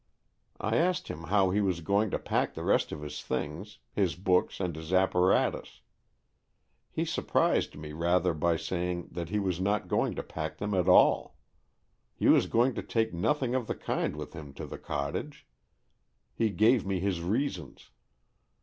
[0.59, 4.15] I asked him how he was going to pack the rest of his things, his
[4.15, 5.81] books and his apparatus.
[6.89, 10.89] He surprised me rather by saying that he was not going to pack them at
[10.89, 11.37] all.
[12.15, 15.45] He was going to take nothing of the kind with him to the cottage.
[16.33, 17.91] He gave me his reasons.